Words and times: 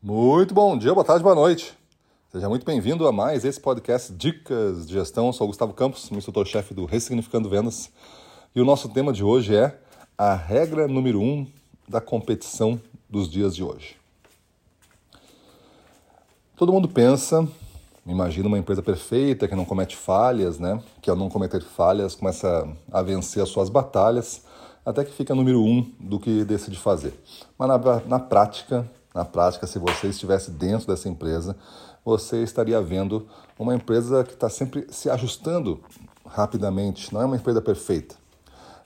Muito 0.00 0.54
bom 0.54 0.78
dia, 0.78 0.94
boa 0.94 1.04
tarde, 1.04 1.24
boa 1.24 1.34
noite. 1.34 1.76
Seja 2.30 2.48
muito 2.48 2.64
bem-vindo 2.64 3.04
a 3.08 3.10
mais 3.10 3.44
esse 3.44 3.58
podcast 3.58 4.12
Dicas 4.12 4.86
de 4.86 4.92
Gestão. 4.92 5.26
Eu 5.26 5.32
sou 5.32 5.44
o 5.44 5.48
Gustavo 5.48 5.72
Campos, 5.72 6.08
instrutor-chefe 6.12 6.72
do 6.72 6.84
Ressignificando 6.84 7.48
Vendas. 7.48 7.90
E 8.54 8.60
o 8.60 8.64
nosso 8.64 8.88
tema 8.90 9.12
de 9.12 9.24
hoje 9.24 9.56
é 9.56 9.76
a 10.16 10.36
regra 10.36 10.86
número 10.86 11.20
um 11.20 11.44
da 11.88 12.00
competição 12.00 12.80
dos 13.10 13.28
dias 13.28 13.56
de 13.56 13.64
hoje. 13.64 13.96
Todo 16.56 16.72
mundo 16.72 16.88
pensa, 16.88 17.48
imagina 18.06 18.46
uma 18.46 18.58
empresa 18.58 18.84
perfeita 18.84 19.48
que 19.48 19.56
não 19.56 19.64
comete 19.64 19.96
falhas, 19.96 20.60
né? 20.60 20.80
Que 21.02 21.10
ao 21.10 21.16
não 21.16 21.28
cometer 21.28 21.60
falhas 21.60 22.14
começa 22.14 22.68
a 22.92 23.02
vencer 23.02 23.42
as 23.42 23.48
suas 23.48 23.68
batalhas, 23.68 24.44
até 24.86 25.04
que 25.04 25.10
fica 25.10 25.34
número 25.34 25.60
um 25.60 25.82
do 25.98 26.20
que 26.20 26.44
decide 26.44 26.78
fazer. 26.78 27.18
Mas 27.58 27.68
na, 27.68 28.00
na 28.06 28.20
prática, 28.20 28.88
na 29.18 29.24
prática, 29.24 29.66
se 29.66 29.80
você 29.80 30.06
estivesse 30.06 30.48
dentro 30.48 30.86
dessa 30.86 31.08
empresa, 31.08 31.56
você 32.04 32.40
estaria 32.44 32.80
vendo 32.80 33.26
uma 33.58 33.74
empresa 33.74 34.22
que 34.22 34.32
está 34.32 34.48
sempre 34.48 34.86
se 34.90 35.10
ajustando 35.10 35.80
rapidamente. 36.24 37.12
Não 37.12 37.20
é 37.20 37.24
uma 37.24 37.34
empresa 37.34 37.60
perfeita. 37.60 38.14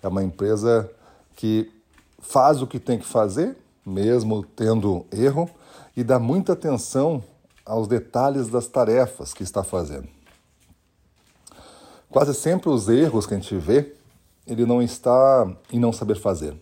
É 0.03 0.09
uma 0.09 0.23
empresa 0.23 0.91
que 1.37 1.71
faz 2.19 2.63
o 2.63 2.67
que 2.67 2.81
tem 2.81 2.99
que 2.99 3.05
fazer, 3.05 3.59
mesmo 3.85 4.43
tendo 4.43 5.05
erro, 5.13 5.51
e 5.95 6.03
dá 6.03 6.19
muita 6.19 6.55
atenção 6.55 7.23
aos 7.62 7.87
detalhes 7.87 8.49
das 8.49 8.67
tarefas 8.67 9.35
que 9.35 9.43
está 9.43 9.62
fazendo. 9.62 10.09
Quase 12.09 12.33
sempre 12.33 12.71
os 12.71 12.89
erros 12.89 13.27
que 13.27 13.35
a 13.35 13.37
gente 13.37 13.55
vê, 13.57 13.95
ele 14.47 14.65
não 14.65 14.81
está 14.81 15.47
em 15.71 15.79
não 15.79 15.93
saber 15.93 16.17
fazer, 16.17 16.57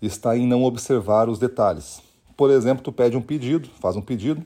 está 0.00 0.34
em 0.34 0.46
não 0.46 0.64
observar 0.64 1.28
os 1.28 1.38
detalhes. 1.38 2.00
Por 2.42 2.50
exemplo, 2.50 2.82
tu 2.82 2.90
pede 2.90 3.16
um 3.16 3.22
pedido, 3.22 3.70
faz 3.80 3.94
um 3.94 4.00
pedido 4.00 4.44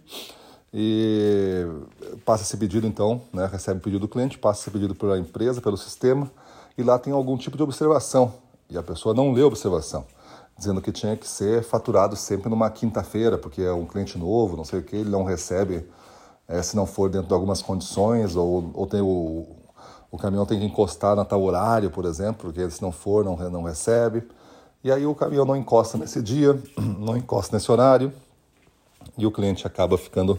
e 0.70 1.66
passa 2.26 2.42
esse 2.42 2.54
pedido 2.54 2.86
então, 2.86 3.22
né, 3.32 3.48
recebe 3.50 3.78
o 3.78 3.82
pedido 3.82 4.00
do 4.00 4.06
cliente, 4.06 4.36
passa 4.36 4.60
esse 4.60 4.70
pedido 4.70 4.94
pela 4.94 5.18
empresa, 5.18 5.62
pelo 5.62 5.78
sistema 5.78 6.30
e 6.76 6.82
lá 6.82 6.98
tem 6.98 7.10
algum 7.10 7.38
tipo 7.38 7.56
de 7.56 7.62
observação 7.62 8.34
e 8.68 8.76
a 8.76 8.82
pessoa 8.82 9.14
não 9.14 9.32
lê 9.32 9.40
a 9.40 9.46
observação, 9.46 10.04
dizendo 10.58 10.82
que 10.82 10.92
tinha 10.92 11.16
que 11.16 11.26
ser 11.26 11.62
faturado 11.62 12.14
sempre 12.16 12.50
numa 12.50 12.68
quinta-feira, 12.68 13.38
porque 13.38 13.62
é 13.62 13.72
um 13.72 13.86
cliente 13.86 14.18
novo, 14.18 14.58
não 14.58 14.64
sei 14.66 14.80
o 14.80 14.82
que, 14.82 14.96
ele 14.96 15.08
não 15.08 15.24
recebe 15.24 15.88
é, 16.46 16.60
se 16.60 16.76
não 16.76 16.84
for 16.84 17.08
dentro 17.08 17.28
de 17.28 17.32
algumas 17.32 17.62
condições 17.62 18.36
ou, 18.36 18.72
ou 18.74 18.86
tem 18.86 19.00
o, 19.00 19.46
o 20.10 20.18
caminhão 20.18 20.44
tem 20.44 20.58
que 20.58 20.66
encostar 20.66 21.16
na 21.16 21.24
tal 21.24 21.42
horário, 21.42 21.90
por 21.90 22.04
exemplo, 22.04 22.52
porque 22.52 22.70
se 22.70 22.82
não 22.82 22.92
for 22.92 23.24
não, 23.24 23.38
não 23.48 23.62
recebe. 23.62 24.22
E 24.84 24.92
aí 24.92 25.04
o 25.06 25.14
caminhão 25.14 25.44
não 25.44 25.56
encosta 25.56 25.98
nesse 25.98 26.22
dia, 26.22 26.60
não 26.98 27.16
encosta 27.16 27.56
nesse 27.56 27.70
horário, 27.70 28.12
e 29.16 29.26
o 29.26 29.30
cliente 29.30 29.66
acaba 29.66 29.96
ficando 29.98 30.38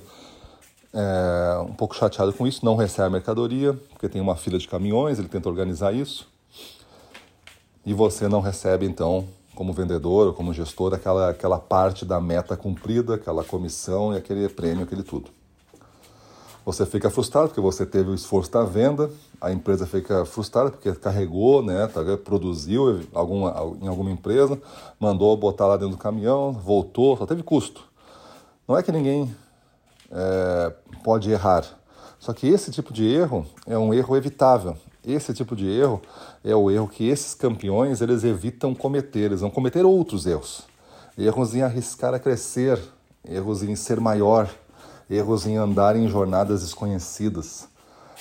é, 0.94 1.60
um 1.60 1.74
pouco 1.74 1.96
chateado 1.96 2.34
com 2.34 2.48
isso, 2.48 2.66
não 2.66 2.76
recebe 2.76 3.08
a 3.08 3.10
mercadoria, 3.10 3.74
porque 3.90 4.08
tem 4.10 4.22
uma 4.22 4.36
fila 4.36 4.58
de 4.58 4.68
caminhões, 4.68 5.20
ele 5.20 5.28
tenta 5.28 5.50
organizar 5.50 5.94
isso, 5.94 6.28
e 7.86 7.94
você 7.94 8.28
não 8.28 8.42
recebe 8.42 8.86
então, 8.86 9.28
como 9.56 9.74
vendedor 9.74 10.28
ou 10.28 10.34
como 10.34 10.54
gestor, 10.54 10.94
aquela, 10.94 11.30
aquela 11.30 11.60
parte 11.60 12.06
da 12.06 12.20
meta 12.20 12.56
cumprida, 12.56 13.16
aquela 13.16 13.44
comissão 13.44 14.14
e 14.14 14.18
aquele 14.18 14.48
prêmio, 14.50 14.84
aquele 14.84 15.04
tudo. 15.04 15.37
Você 16.68 16.86
fica 16.86 17.10
frustrado 17.10 17.48
porque 17.48 17.62
você 17.62 17.86
teve 17.86 18.10
o 18.10 18.14
esforço 18.14 18.52
da 18.52 18.66
venda, 18.66 19.10
a 19.40 19.54
empresa 19.54 19.88
fica 19.88 20.26
frustrada 20.26 20.70
porque 20.70 20.94
carregou, 20.96 21.64
né, 21.64 21.88
tá, 21.88 22.02
produziu 22.18 23.08
alguma, 23.14 23.52
em 23.82 23.88
alguma 23.88 24.12
empresa, 24.12 24.62
mandou 25.00 25.38
botar 25.38 25.66
lá 25.66 25.78
dentro 25.78 25.95
do 25.95 25.98
caminhão, 25.98 26.52
voltou, 26.52 27.16
só 27.16 27.26
teve 27.26 27.42
custo. 27.42 27.86
Não 28.68 28.78
é 28.78 28.84
que 28.84 28.92
ninguém 28.92 29.34
é, 30.12 30.73
pode 31.06 31.32
errar, 31.32 31.64
só 32.20 32.34
que 32.34 32.50
esse 32.50 32.70
tipo 32.70 32.92
de 32.92 33.08
erro 33.08 33.45
é 33.66 33.78
um 33.78 33.94
erro 33.94 34.18
evitável. 34.18 34.76
Esse 35.06 35.34
tipo 35.34 35.56
de 35.56 35.70
erro 35.70 36.02
é 36.44 36.54
o 36.54 36.70
erro 36.70 36.89
que 36.89 37.08
esses 37.08 37.34
campeões 37.34 38.02
eles 38.02 38.26
evitam 38.26 38.76
cometer, 38.76 39.22
eles 39.22 39.39
vão 39.39 39.49
cometer 39.49 39.86
outros 39.86 40.26
erros. 40.26 40.64
Erros 41.17 41.55
em 41.55 41.61
arriscar 41.61 42.14
a 42.14 42.20
crescer, 42.20 42.78
erros 43.23 43.64
em 43.64 43.73
ser 43.73 44.02
maior, 44.02 44.49
erros 45.10 45.45
em 45.45 45.58
andar 45.58 45.95
em 45.95 46.08
jornadas 46.08 46.62
desconhecidas. 46.62 47.68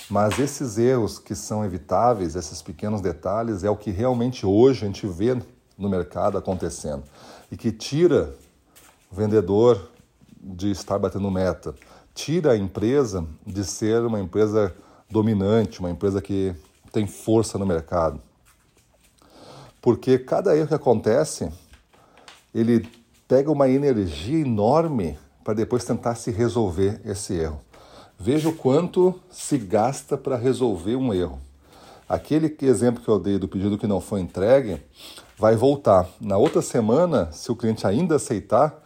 Mas 0.09 0.39
esses 0.39 0.77
erros 0.77 1.19
que 1.19 1.35
são 1.35 1.65
evitáveis, 1.65 2.35
esses 2.35 2.61
pequenos 2.61 3.01
detalhes, 3.01 3.63
é 3.63 3.69
o 3.69 3.75
que 3.75 3.91
realmente 3.91 4.45
hoje 4.45 4.83
a 4.83 4.87
gente 4.87 5.05
vê 5.05 5.37
no 5.77 5.89
mercado 5.89 6.37
acontecendo 6.37 7.03
e 7.51 7.57
que 7.57 7.71
tira 7.71 8.33
o 9.11 9.15
vendedor 9.15 9.91
de 10.39 10.71
estar 10.71 10.97
batendo 10.97 11.29
meta, 11.29 11.75
tira 12.13 12.53
a 12.53 12.57
empresa 12.57 13.25
de 13.45 13.63
ser 13.63 14.01
uma 14.01 14.19
empresa 14.19 14.73
dominante, 15.09 15.79
uma 15.79 15.89
empresa 15.89 16.21
que 16.21 16.55
tem 16.91 17.05
força 17.05 17.57
no 17.57 17.65
mercado. 17.65 18.21
Porque 19.81 20.17
cada 20.17 20.55
erro 20.55 20.67
que 20.67 20.73
acontece, 20.73 21.51
ele 22.53 22.89
pega 23.27 23.51
uma 23.51 23.67
energia 23.69 24.39
enorme 24.39 25.17
para 25.47 25.53
depois 25.53 25.85
tentar 25.85 26.15
se 26.15 26.29
resolver 26.29 26.99
esse 27.05 27.33
erro. 27.33 27.61
Veja 28.19 28.49
o 28.49 28.53
quanto 28.53 29.15
se 29.31 29.57
gasta 29.57 30.17
para 30.17 30.35
resolver 30.35 30.97
um 30.97 31.13
erro. 31.13 31.39
Aquele 32.09 32.53
exemplo 32.63 33.01
que 33.01 33.07
eu 33.07 33.17
dei 33.17 33.39
do 33.39 33.47
pedido 33.47 33.77
que 33.77 33.87
não 33.87 34.01
foi 34.01 34.19
entregue 34.19 34.81
vai 35.37 35.55
voltar. 35.55 36.05
Na 36.19 36.35
outra 36.35 36.61
semana, 36.61 37.31
se 37.31 37.49
o 37.49 37.55
cliente 37.55 37.87
ainda 37.87 38.17
aceitar, 38.17 38.77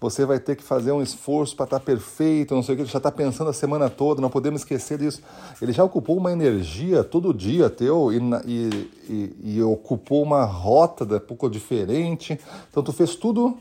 você 0.00 0.26
vai 0.26 0.40
ter 0.40 0.56
que 0.56 0.64
fazer 0.64 0.90
um 0.90 1.00
esforço 1.00 1.54
para 1.54 1.66
estar 1.66 1.78
tá 1.78 1.84
perfeito, 1.84 2.52
não 2.52 2.64
sei 2.64 2.74
o 2.74 2.78
que, 2.78 2.84
já 2.86 2.98
está 2.98 3.12
pensando 3.12 3.50
a 3.50 3.52
semana 3.52 3.88
toda, 3.88 4.20
não 4.20 4.28
podemos 4.28 4.62
esquecer 4.62 4.98
disso. 4.98 5.22
Ele 5.62 5.70
já 5.70 5.84
ocupou 5.84 6.16
uma 6.16 6.32
energia 6.32 7.04
todo 7.04 7.32
dia 7.32 7.70
teu 7.70 8.12
e, 8.12 8.18
e, 8.44 8.90
e, 9.08 9.36
e 9.54 9.62
ocupou 9.62 10.24
uma 10.24 10.44
rota 10.44 11.04
um 11.04 11.20
pouco 11.20 11.48
diferente. 11.48 12.40
Então 12.68 12.82
tu 12.82 12.92
fez 12.92 13.14
tudo 13.14 13.56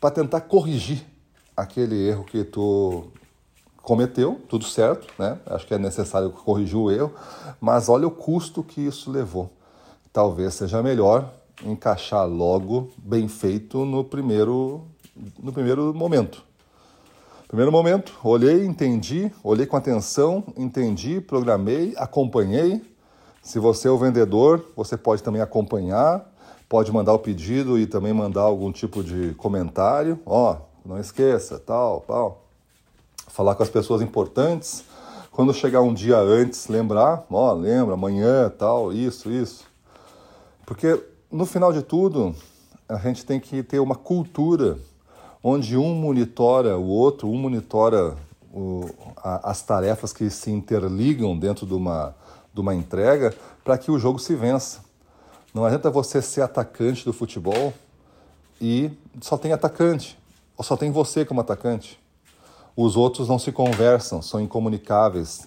para 0.00 0.10
tentar 0.10 0.40
corrigir 0.40 1.11
aquele 1.62 2.08
erro 2.08 2.24
que 2.24 2.44
tu 2.44 3.04
cometeu, 3.82 4.40
tudo 4.48 4.64
certo, 4.64 5.12
né? 5.18 5.38
Acho 5.46 5.66
que 5.66 5.74
é 5.74 5.78
necessário 5.78 6.30
corrigir 6.30 6.76
o 6.76 6.90
erro, 6.90 7.12
mas 7.60 7.88
olha 7.88 8.06
o 8.06 8.10
custo 8.10 8.62
que 8.62 8.80
isso 8.80 9.10
levou. 9.10 9.50
Talvez 10.12 10.54
seja 10.54 10.82
melhor 10.82 11.32
encaixar 11.64 12.26
logo 12.26 12.90
bem 12.98 13.28
feito 13.28 13.84
no 13.84 14.04
primeiro 14.04 14.82
no 15.42 15.52
primeiro 15.52 15.92
momento. 15.92 16.42
Primeiro 17.46 17.70
momento, 17.70 18.14
olhei, 18.24 18.64
entendi, 18.64 19.30
olhei 19.44 19.66
com 19.66 19.76
atenção, 19.76 20.42
entendi, 20.56 21.20
programei, 21.20 21.92
acompanhei. 21.98 22.82
Se 23.42 23.58
você 23.58 23.88
é 23.88 23.90
o 23.90 23.98
vendedor, 23.98 24.72
você 24.74 24.96
pode 24.96 25.22
também 25.22 25.42
acompanhar, 25.42 26.32
pode 26.66 26.90
mandar 26.90 27.12
o 27.12 27.18
pedido 27.18 27.78
e 27.78 27.86
também 27.86 28.14
mandar 28.14 28.40
algum 28.40 28.72
tipo 28.72 29.04
de 29.04 29.34
comentário. 29.34 30.18
Ó, 30.24 30.56
não 30.84 30.98
esqueça, 30.98 31.58
tal, 31.58 32.00
tal. 32.00 32.42
Falar 33.28 33.54
com 33.54 33.62
as 33.62 33.70
pessoas 33.70 34.02
importantes. 34.02 34.84
Quando 35.30 35.54
chegar 35.54 35.80
um 35.80 35.94
dia 35.94 36.18
antes, 36.18 36.68
lembrar, 36.68 37.24
ó, 37.30 37.52
lembra, 37.52 37.94
amanhã, 37.94 38.50
tal, 38.50 38.92
isso, 38.92 39.30
isso. 39.30 39.64
Porque 40.66 41.02
no 41.30 41.46
final 41.46 41.72
de 41.72 41.82
tudo, 41.82 42.34
a 42.88 42.96
gente 42.96 43.24
tem 43.24 43.40
que 43.40 43.62
ter 43.62 43.78
uma 43.78 43.94
cultura 43.94 44.78
onde 45.42 45.76
um 45.76 45.94
monitora 45.94 46.76
o 46.76 46.86
outro, 46.86 47.28
um 47.28 47.38
monitora 47.38 48.16
o, 48.52 48.90
a, 49.16 49.50
as 49.50 49.62
tarefas 49.62 50.12
que 50.12 50.28
se 50.28 50.50
interligam 50.50 51.38
dentro 51.38 51.64
de 51.64 51.72
uma, 51.74 52.14
de 52.52 52.60
uma 52.60 52.74
entrega 52.74 53.34
para 53.64 53.78
que 53.78 53.90
o 53.90 53.98
jogo 53.98 54.18
se 54.18 54.34
vença. 54.34 54.80
Não 55.54 55.64
adianta 55.64 55.90
você 55.90 56.20
ser 56.20 56.42
atacante 56.42 57.04
do 57.04 57.12
futebol 57.12 57.72
e 58.60 58.90
só 59.20 59.38
tem 59.38 59.52
atacante 59.52 60.18
só 60.60 60.76
tem 60.76 60.90
você 60.90 61.24
como 61.24 61.40
atacante. 61.40 61.98
Os 62.76 62.96
outros 62.96 63.28
não 63.28 63.38
se 63.38 63.52
conversam, 63.52 64.22
são 64.22 64.40
incomunicáveis. 64.40 65.46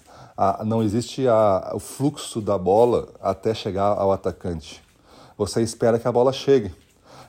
não 0.64 0.82
existe 0.82 1.26
a, 1.26 1.72
o 1.74 1.78
fluxo 1.78 2.40
da 2.40 2.56
bola 2.56 3.08
até 3.20 3.54
chegar 3.54 3.98
ao 3.98 4.12
atacante. 4.12 4.82
Você 5.36 5.62
espera 5.62 5.98
que 5.98 6.06
a 6.06 6.12
bola 6.12 6.32
chegue. 6.32 6.72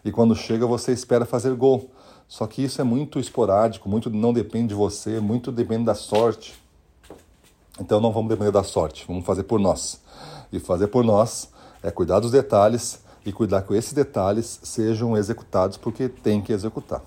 E 0.05 0.11
quando 0.11 0.35
chega, 0.35 0.65
você 0.65 0.91
espera 0.91 1.25
fazer 1.25 1.53
gol. 1.55 1.89
Só 2.27 2.45
que 2.45 2.63
isso 2.63 2.81
é 2.81 2.83
muito 2.83 3.19
esporádico, 3.19 3.89
muito 3.89 4.09
não 4.09 4.33
depende 4.33 4.69
de 4.69 4.75
você, 4.75 5.19
muito 5.19 5.51
depende 5.51 5.85
da 5.85 5.95
sorte. 5.95 6.61
Então 7.79 8.01
não 8.01 8.11
vamos 8.11 8.29
depender 8.29 8.51
da 8.51 8.63
sorte, 8.63 9.05
vamos 9.07 9.25
fazer 9.25 9.43
por 9.43 9.59
nós. 9.59 10.01
E 10.51 10.59
fazer 10.59 10.87
por 10.87 11.03
nós 11.03 11.49
é 11.81 11.89
cuidar 11.89 12.19
dos 12.19 12.31
detalhes 12.31 13.01
e 13.25 13.31
cuidar 13.31 13.61
que 13.61 13.73
esses 13.73 13.93
detalhes 13.93 14.59
sejam 14.63 15.17
executados 15.17 15.77
porque 15.77 16.09
tem 16.09 16.41
que 16.41 16.51
executar. 16.51 17.01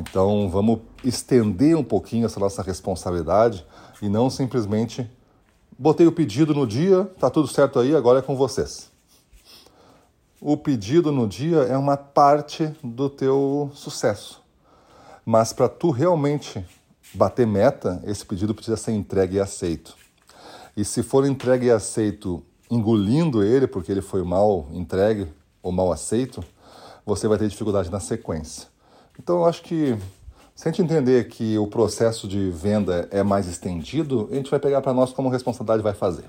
Então 0.00 0.48
vamos 0.48 0.80
estender 1.04 1.76
um 1.76 1.84
pouquinho 1.84 2.24
essa 2.24 2.40
nossa 2.40 2.62
responsabilidade 2.62 3.66
e 4.00 4.08
não 4.08 4.30
simplesmente 4.30 5.06
botei 5.78 6.06
o 6.06 6.12
pedido 6.12 6.54
no 6.54 6.66
dia, 6.66 7.04
tá 7.18 7.28
tudo 7.28 7.46
certo 7.46 7.78
aí, 7.78 7.94
agora 7.94 8.20
é 8.20 8.22
com 8.22 8.34
vocês. 8.34 8.90
O 10.40 10.56
pedido 10.56 11.12
no 11.12 11.28
dia 11.28 11.58
é 11.58 11.76
uma 11.76 11.98
parte 11.98 12.72
do 12.82 13.10
teu 13.10 13.70
sucesso. 13.74 14.40
mas 15.24 15.52
para 15.52 15.68
tu 15.68 15.90
realmente 15.90 16.64
bater 17.12 17.46
meta, 17.46 18.02
esse 18.06 18.24
pedido 18.24 18.54
precisa 18.54 18.76
ser 18.76 18.92
entregue 18.92 19.36
e 19.36 19.40
aceito. 19.40 19.94
E 20.74 20.82
se 20.82 21.02
for 21.02 21.26
entregue 21.26 21.66
e 21.66 21.70
aceito 21.70 22.42
engolindo 22.70 23.44
ele, 23.44 23.66
porque 23.66 23.92
ele 23.92 24.00
foi 24.00 24.24
mal 24.24 24.66
entregue 24.72 25.28
ou 25.62 25.70
mal 25.70 25.92
aceito, 25.92 26.42
você 27.04 27.28
vai 27.28 27.36
ter 27.36 27.48
dificuldade 27.48 27.90
na 27.90 28.00
sequência. 28.00 28.69
Então 29.22 29.40
eu 29.40 29.44
acho 29.44 29.62
que 29.62 29.98
se 30.54 30.66
a 30.66 30.72
gente 30.72 30.80
entender 30.80 31.28
que 31.28 31.58
o 31.58 31.66
processo 31.66 32.26
de 32.26 32.50
venda 32.50 33.06
é 33.10 33.22
mais 33.22 33.46
estendido, 33.46 34.26
a 34.32 34.34
gente 34.34 34.50
vai 34.50 34.58
pegar 34.58 34.80
para 34.80 34.94
nós 34.94 35.12
como 35.12 35.28
responsabilidade 35.28 35.82
vai 35.82 35.92
fazer. 35.92 36.24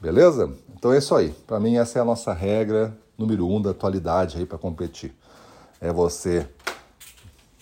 Beleza? 0.00 0.50
Então 0.74 0.90
é 0.90 0.96
isso 0.96 1.14
aí. 1.14 1.34
Para 1.46 1.60
mim 1.60 1.76
essa 1.76 1.98
é 1.98 2.02
a 2.02 2.04
nossa 2.04 2.32
regra 2.32 2.96
número 3.18 3.46
um 3.46 3.60
da 3.60 3.72
atualidade 3.72 4.38
aí 4.38 4.46
para 4.46 4.56
competir. 4.56 5.14
É 5.82 5.92
você 5.92 6.48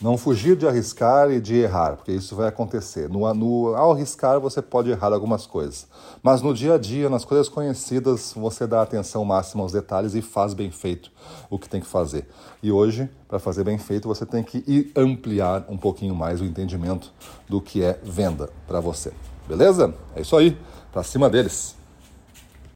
não 0.00 0.16
fugir 0.16 0.56
de 0.56 0.66
arriscar 0.66 1.30
e 1.30 1.40
de 1.40 1.56
errar, 1.56 1.96
porque 1.96 2.12
isso 2.12 2.34
vai 2.34 2.48
acontecer. 2.48 3.08
No, 3.08 3.32
no, 3.34 3.74
ao 3.74 3.92
arriscar, 3.92 4.40
você 4.40 4.62
pode 4.62 4.90
errar 4.90 5.12
algumas 5.12 5.46
coisas. 5.46 5.86
Mas 6.22 6.40
no 6.40 6.54
dia 6.54 6.74
a 6.74 6.78
dia, 6.78 7.10
nas 7.10 7.24
coisas 7.24 7.48
conhecidas, 7.48 8.32
você 8.34 8.66
dá 8.66 8.80
atenção 8.80 9.24
máxima 9.24 9.62
aos 9.62 9.72
detalhes 9.72 10.14
e 10.14 10.22
faz 10.22 10.54
bem 10.54 10.70
feito 10.70 11.10
o 11.50 11.58
que 11.58 11.68
tem 11.68 11.80
que 11.80 11.86
fazer. 11.86 12.26
E 12.62 12.72
hoje, 12.72 13.10
para 13.28 13.38
fazer 13.38 13.62
bem 13.62 13.76
feito, 13.76 14.08
você 14.08 14.24
tem 14.24 14.42
que 14.42 14.90
ampliar 14.96 15.66
um 15.68 15.76
pouquinho 15.76 16.14
mais 16.14 16.40
o 16.40 16.44
entendimento 16.44 17.12
do 17.48 17.60
que 17.60 17.82
é 17.82 17.98
venda 18.02 18.48
para 18.66 18.80
você. 18.80 19.12
Beleza? 19.46 19.94
É 20.16 20.22
isso 20.22 20.36
aí. 20.36 20.56
Para 20.92 21.02
cima 21.02 21.28
deles. 21.28 21.79